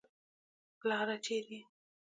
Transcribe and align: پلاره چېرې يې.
پلاره 0.79 1.17
چېرې 1.25 1.55
يې. 1.59 1.61